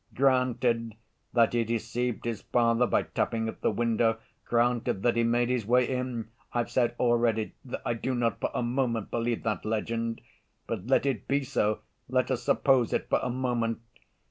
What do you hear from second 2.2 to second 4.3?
his father by tapping at the window,